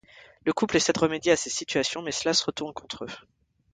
Le 0.45 0.51
couple 0.51 0.77
essaie 0.77 0.93
de 0.93 0.99
remédier 0.99 1.31
à 1.31 1.35
ces 1.35 1.51
situations, 1.51 2.01
mais 2.01 2.11
cela 2.11 2.33
se 2.33 2.43
retourne 2.43 2.73
contre 2.73 3.03
eux. 3.03 3.27